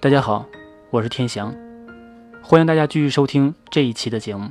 [0.00, 0.46] 大家好，
[0.90, 1.52] 我是天翔，
[2.40, 4.50] 欢迎大家继续收听这一期的节目。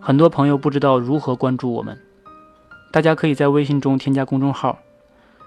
[0.00, 1.98] 很多朋友不知道如何关注我们，
[2.92, 4.78] 大家可以在微信中添加公众号，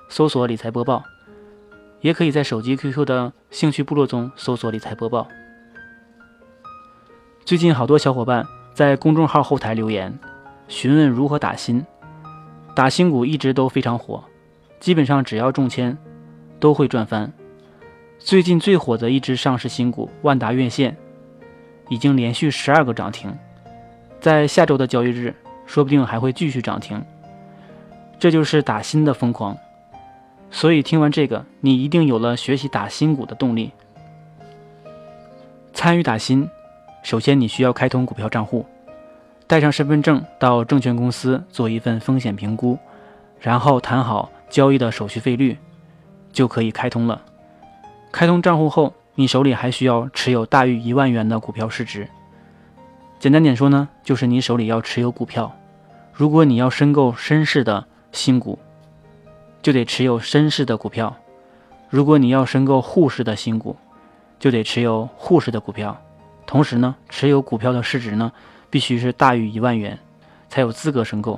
[0.10, 1.04] 搜索“理财播报”，
[2.02, 5.28] 也可以在手机 QQ 的兴趣部落中搜索“理财播报”。
[7.46, 10.20] 最近好多小伙伴在公众号后台留言，
[10.68, 11.86] 询问如何打新。
[12.76, 14.24] 打新股一直都非常火，
[14.80, 15.98] 基本上只要中签，
[16.62, 17.30] 都会赚翻。
[18.20, 20.96] 最近最火的一只上市新股万达院线，
[21.90, 23.36] 已经连续十二个涨停，
[24.22, 25.36] 在下周的交易日，
[25.66, 27.04] 说不定还会继续涨停。
[28.20, 29.58] 这就是打新的疯狂。
[30.52, 33.72] 所以听完这个，你一定有了学习打新股的动力。
[35.74, 36.48] 参与打新，
[37.02, 38.66] 首先你需要开通股票账户。
[39.48, 42.78] 带上身份证到证券公司做一份风险评估，
[43.40, 45.58] 然后谈好交易的手续费率，
[46.32, 47.22] 就可以开通了。
[48.12, 52.08] 开通账户后，你手里还需要持有大于一万元的股票市值。
[53.20, 55.56] 简单点说呢，就是你手里要持有股票。
[56.14, 58.60] 如果你要申购深市的新股，
[59.62, 61.14] 就得持有深市的股票；
[61.90, 63.76] 如果你要申购沪市的新股，
[64.40, 66.00] 就得持有沪市的股票。
[66.46, 68.32] 同时呢，持有股票的市值呢。
[68.72, 70.00] 必须是大于一万元，
[70.48, 71.38] 才有资格申购。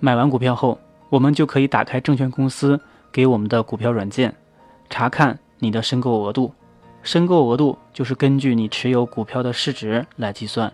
[0.00, 0.76] 买完股票后，
[1.08, 2.80] 我们就可以打开证券公司
[3.16, 4.34] 给我们的股票软件，
[4.90, 6.52] 查看你的申购额度。
[7.02, 10.70] 申购额度就是根据你持有股票的市值来计算。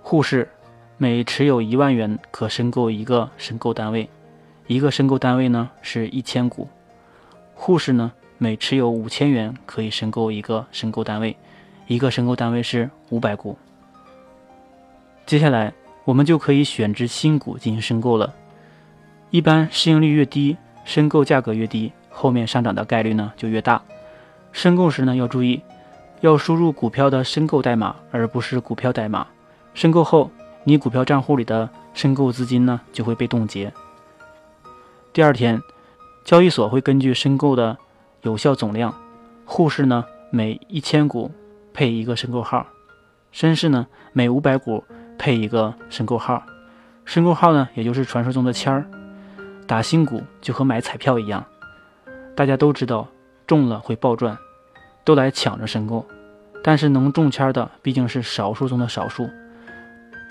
[0.00, 0.48] 沪市
[0.98, 4.08] 每持有一万元可申购一个申购单位，
[4.68, 6.68] 一个申购单位呢是一千股。
[7.56, 11.36] 沪市呢每持有五千元可以申购一个申购单位，
[11.88, 13.58] 一个申购单位是五百股。
[15.26, 15.72] 接下来，
[16.04, 18.32] 我们就可以选只新股进行申购了。
[19.30, 20.56] 一般市盈率越低，
[20.88, 23.82] 申购价格越低，后面上涨的概率呢就越大。
[24.52, 25.60] 申购时呢要注意，
[26.22, 29.26] 要输入股票的申购代码，而不是股票代码。
[29.74, 30.30] 申购后，
[30.64, 33.70] 你股票账户里的申购资金呢就会被冻结。
[35.12, 35.60] 第二天，
[36.24, 37.76] 交易所会根据申购的
[38.22, 38.94] 有效总量，
[39.44, 41.30] 沪市呢每一千股
[41.74, 42.66] 配一个申购号，
[43.30, 44.82] 深市呢每五百股。
[45.20, 46.40] 配一个申购号，
[47.04, 48.86] 申购号呢，也就是传说中的签儿。
[49.68, 51.44] 打新股就和买彩票一样，
[52.34, 53.06] 大家都知道
[53.46, 54.36] 中了会暴赚，
[55.04, 56.04] 都来抢着申购。
[56.64, 59.28] 但是能中签的毕竟是少数中的少数，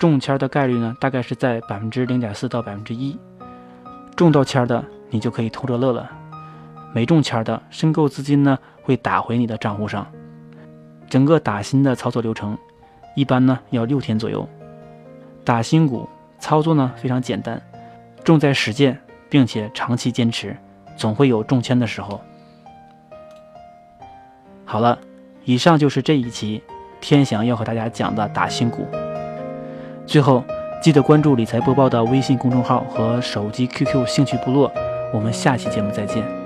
[0.00, 3.16] 中签的概率呢，大概是在百分之零点四到百分之一。
[4.16, 6.10] 中到签的你就可以偷着乐了，
[6.92, 10.04] 没中签的申购资金呢会打回你的账户上。
[11.08, 12.58] 整个打新的操作流程，
[13.14, 14.46] 一般呢要六天左右。
[15.44, 16.08] 打新股
[16.40, 17.62] 操作呢非常简单，
[18.24, 20.56] 重在实践，并且长期坚持，
[20.96, 22.20] 总会有中签的时候。
[24.64, 24.98] 好了，
[25.44, 26.62] 以上就是这一期
[27.00, 28.86] 天翔要和大家讲的打新股。
[30.06, 30.44] 最后
[30.82, 34.72] 记得关注理财播报的微信公众号和手机 QQ 兴趣部落，
[35.12, 36.37] 我们下期节目再见。